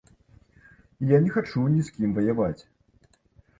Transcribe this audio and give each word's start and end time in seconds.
І 1.05 1.09
я 1.11 1.19
не 1.27 1.35
хачу 1.37 1.67
ні 1.75 1.81
з 1.91 1.95
кім 1.99 2.17
ваяваць. 2.19 2.61